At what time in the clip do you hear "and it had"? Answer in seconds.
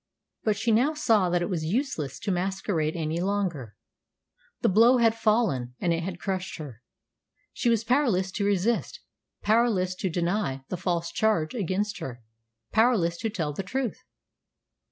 5.79-6.19